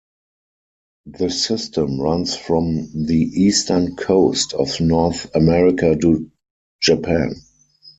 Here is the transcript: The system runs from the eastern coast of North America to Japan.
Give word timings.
The 1.05 1.29
system 1.29 2.01
runs 2.01 2.35
from 2.35 2.89
the 3.05 3.13
eastern 3.17 3.95
coast 3.95 4.55
of 4.55 4.81
North 4.81 5.29
America 5.35 5.95
to 5.95 6.31
Japan. 6.81 7.35